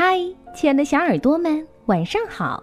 [0.00, 0.16] 嗨，
[0.54, 2.62] 亲爱的小耳朵们，晚上好！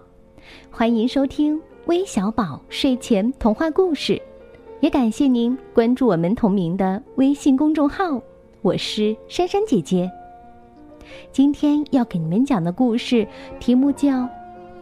[0.70, 4.18] 欢迎收听微小宝睡前童话故事，
[4.80, 8.22] 也感谢您关注我们同名的微信公众号。
[8.62, 10.10] 我是珊珊姐姐。
[11.30, 13.28] 今天要给你们讲的故事
[13.60, 14.08] 题目叫《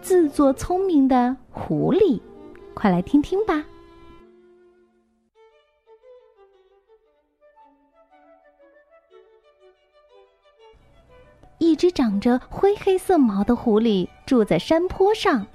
[0.01, 2.19] 自作聪明的狐狸》，
[2.73, 3.65] 快来听听吧。
[11.95, 15.47] 长着灰黑色毛的狐狸住在山坡上。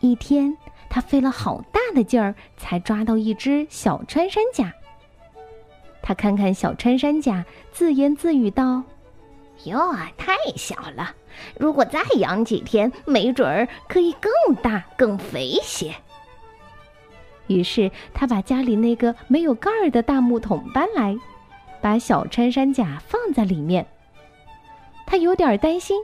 [0.00, 0.56] 一天，
[0.90, 4.72] 他费了好大的劲儿才抓到一只小穿山甲。
[6.02, 8.82] 他看看小穿山甲，自言自语道
[9.64, 11.14] ：“哟，太小了！
[11.58, 15.94] 如果再养几天，没准儿可以更大、更肥些。”
[17.48, 21.16] 于是，他把家里那个没有盖儿的大木桶搬来，
[21.80, 23.86] 把小穿山甲放在里面。
[25.06, 26.00] 他有点担心，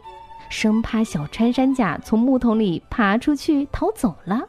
[0.48, 4.48] 生怕小穿山甲从木桶里爬出去逃走了。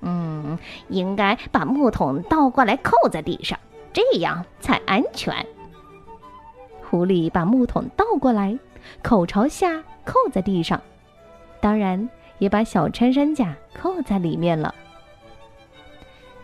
[0.00, 0.58] 嗯，
[0.88, 3.58] 应该把木桶倒过来扣在地上，
[3.92, 5.34] 这样才安全。
[6.82, 8.58] 狐狸把木桶倒过来，
[9.02, 10.80] 口朝下扣在地上，
[11.60, 14.74] 当然也把小穿山甲扣在里面了。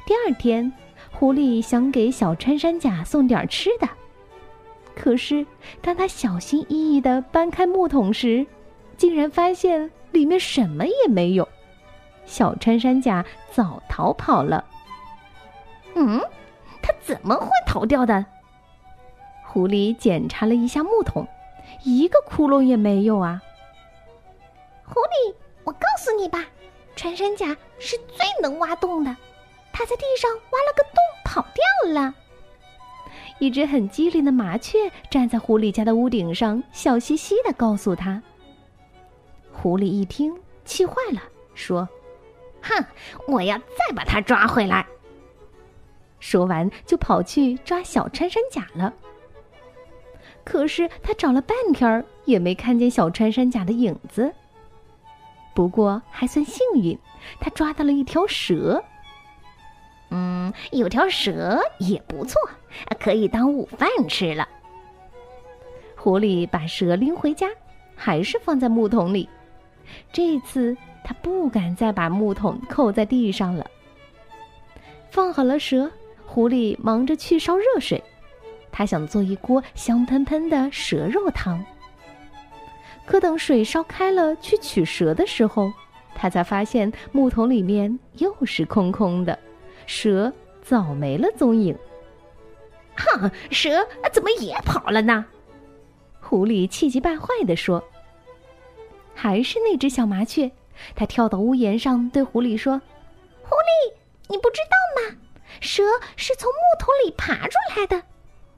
[0.04, 0.72] 第二天，
[1.10, 3.88] 狐狸想给小穿山甲送点吃的。
[4.96, 5.46] 可是，
[5.82, 8.44] 当他小心翼翼的搬开木桶时，
[8.96, 11.46] 竟然发现里面什么也没有。
[12.24, 14.64] 小穿山甲早逃跑了。
[15.94, 16.18] 嗯，
[16.82, 18.24] 他怎么会逃掉的？
[19.44, 21.28] 狐狸检查了一下木桶，
[21.84, 23.40] 一个窟窿也没有啊。
[24.84, 26.44] 狐狸，我告诉你吧，
[26.96, 29.14] 穿山甲是最能挖洞的，
[29.72, 32.14] 它在地上挖了个洞，跑掉了。
[33.38, 38.22] 一只很机灵的麻雀站在狐狸家的屋顶上，笑嘻嘻的告诉他。
[39.52, 40.34] 狐狸一听，
[40.64, 41.20] 气坏了，
[41.54, 41.88] 说
[42.62, 42.84] ：“哼，
[43.28, 44.86] 我要再把它抓回来。”
[46.18, 48.92] 说完，就跑去抓小穿山甲了。
[50.44, 54.32] 可是他找了半天也没看见小穿山甲的影子。
[55.54, 56.98] 不过还算幸运，
[57.38, 58.82] 他抓到了一条蛇。
[60.10, 62.40] 嗯，有条蛇也不错，
[63.00, 64.48] 可以当午饭吃了。
[65.96, 67.48] 狐狸把蛇拎回家，
[67.96, 69.28] 还是放在木桶里。
[70.12, 73.68] 这次他不敢再把木桶扣在地上了。
[75.10, 75.90] 放好了蛇，
[76.24, 78.02] 狐狸忙着去烧热水，
[78.70, 81.64] 他想做一锅香喷喷的蛇肉汤。
[83.04, 85.72] 可等水烧开了，去取蛇的时候，
[86.14, 89.38] 他才发现木桶里面又是空空的。
[89.86, 90.32] 蛇
[90.62, 91.76] 早没了踪影。
[92.96, 95.24] 哼，蛇怎么也跑了呢？
[96.20, 97.82] 狐狸气急败坏地说
[99.14, 100.50] ：“还是那只小麻雀，
[100.94, 102.80] 它跳到屋檐上，对狐狸说
[103.44, 103.94] ：‘狐狸，
[104.28, 105.16] 你不知道吗？
[105.60, 105.82] 蛇
[106.16, 108.02] 是从木桶里爬出来的，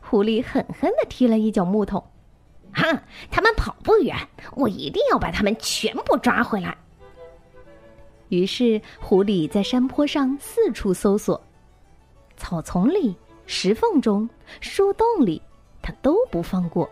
[0.01, 2.03] 狐狸狠狠地踢了一脚木桶。
[2.73, 2.99] “哼，
[3.29, 4.15] 它们跑不远，
[4.55, 6.75] 我一定要把它们全部抓回来。”
[8.29, 11.41] 于是，狐狸在山坡上四处搜索，
[12.37, 14.29] 草丛里、石缝中、
[14.61, 15.41] 树洞里，
[15.81, 16.89] 它都不放过。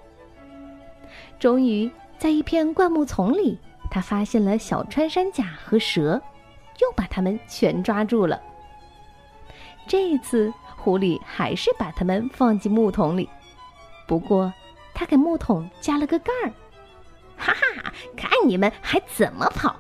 [1.40, 3.58] 终于，在一片灌木丛里，
[3.92, 6.20] 他发现了小穿山甲和蛇，
[6.80, 8.42] 又把它们全抓住了。
[9.88, 13.30] 这次，狐狸还是把它们放进木桶里，
[14.08, 14.52] 不过，
[14.94, 16.52] 他给木桶加了个盖儿。
[17.38, 19.76] 哈哈，看你们还怎么跑！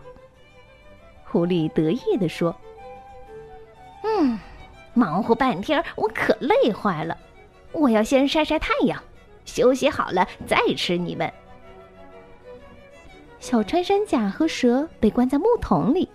[1.38, 2.56] 狐狸得意地说
[4.02, 4.40] ：“嗯，
[4.96, 7.16] 忙活半天，我可累坏了。
[7.74, 9.00] 我要先晒晒太阳，
[9.46, 11.32] 休息好了再吃你们。”
[13.40, 16.10] 小穿山甲和蛇被关在木桶里，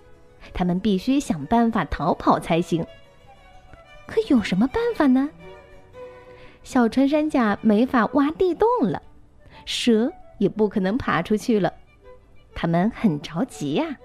[0.53, 2.85] 他们必须想办法逃跑才行。
[4.05, 5.29] 可有什么办法呢？
[6.63, 9.01] 小穿山甲没法挖地洞了，
[9.63, 11.71] 蛇也不可能爬出去了，
[12.53, 13.97] 他们很着急呀。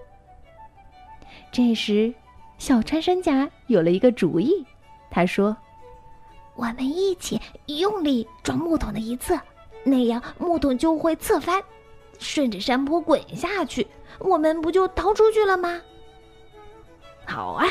[1.52, 2.12] 这时，
[2.58, 4.64] 小穿山甲有了一个主意。
[5.10, 5.56] 他说
[6.56, 9.38] ：“我们一起用力撞木桶的一侧，
[9.84, 11.62] 那样木桶就会侧翻，
[12.18, 13.86] 顺着山坡滚下去，
[14.18, 15.80] 我们不就逃出去了吗？”
[17.26, 17.66] 好啊，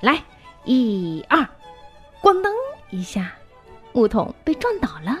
[0.00, 0.22] 来，
[0.64, 1.46] 一二，
[2.20, 2.52] 咣当
[2.90, 3.32] 一下，
[3.92, 5.16] 木桶被撞倒了，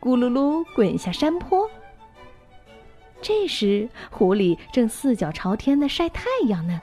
[0.00, 1.69] 咕噜噜滚下山坡。
[3.22, 6.80] 这时，狐狸正四脚朝天的晒太阳呢。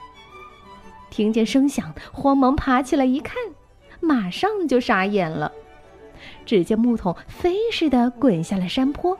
[1.09, 3.35] 听见声响，慌忙爬起来一看，
[3.99, 5.51] 马上就傻眼了。
[6.45, 9.17] 只见木桶飞似的滚下了山坡，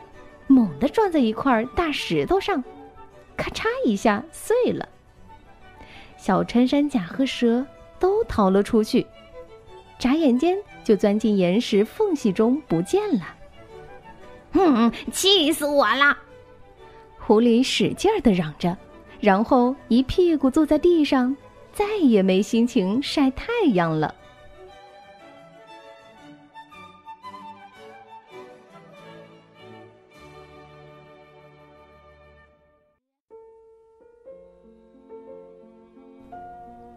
[0.48, 2.64] 猛地撞在一块大石头上，
[3.36, 4.88] 咔嚓一下碎了。
[6.18, 7.66] 小穿山甲和蛇
[8.00, 9.06] 都逃了出去，
[9.98, 13.36] 眨眼间就钻进岩石缝隙中不见了。
[14.54, 16.18] 哼，气死我了！
[17.28, 18.78] 狐狸使劲儿的嚷着，
[19.20, 21.36] 然后一屁股坐在地上，
[21.74, 24.16] 再也没心情晒太阳了。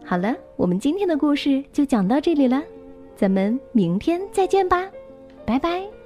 [0.05, 2.63] 好了，我们今天的故事就讲到这里了，
[3.17, 4.89] 咱们明天再见吧，
[5.45, 6.00] 拜拜。